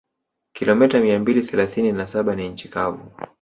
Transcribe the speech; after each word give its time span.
Kilomita 0.53 0.99
mia 0.99 1.19
mbili 1.19 1.41
thelathini 1.41 1.91
na 1.91 2.07
saba 2.07 2.35
ni 2.35 2.49
nchi 2.49 2.67
kavu 2.69 3.11